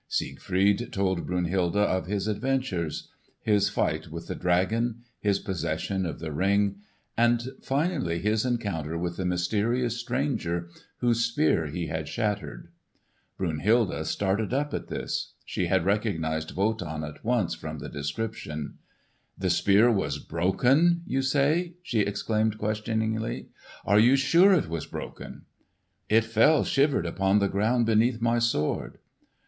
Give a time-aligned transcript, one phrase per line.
[0.07, 3.09] Siegfried told Brunhilde of his adventures;
[3.43, 6.77] his fight with the dragon; his possession of the Ring;
[7.15, 10.69] and finally his encounter with the mysterious stranger
[11.01, 12.69] whose spear he had shattered.
[13.37, 15.33] Brunhilde started up at this.
[15.45, 18.79] She had recognised Wotan at once from the description.
[19.37, 23.49] "The spear was broken, you say?" she exclaimed questioningly.
[23.85, 25.43] "Are you sure it was broken?"
[26.09, 28.97] "It fell shivered upon the ground beneath my sword."